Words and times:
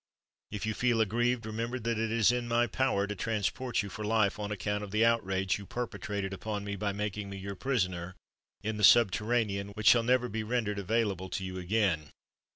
If 0.49 0.65
you 0.65 0.73
feel 0.73 0.99
aggrieved, 0.99 1.45
remember 1.45 1.77
that 1.77 1.99
it 1.99 2.11
is 2.11 2.31
in 2.31 2.47
my 2.47 2.65
power 2.65 3.05
to 3.05 3.15
transport 3.15 3.83
you 3.83 3.89
for 3.91 4.03
life, 4.03 4.39
on 4.39 4.51
account 4.51 4.83
of 4.83 4.89
the 4.89 5.05
outrage 5.05 5.59
you 5.59 5.67
perpetrated 5.67 6.33
upon 6.33 6.63
me 6.63 6.75
by 6.75 6.91
making 6.91 7.29
me 7.29 7.37
your 7.37 7.53
prisoner 7.53 8.15
in 8.63 8.77
the 8.77 8.83
subterranean 8.83 9.67
which 9.77 9.89
shall 9.89 10.01
never 10.01 10.27
be 10.27 10.41
rendered 10.41 10.79
available 10.79 11.29
to 11.29 11.43
you 11.43 11.59
again. 11.59 12.09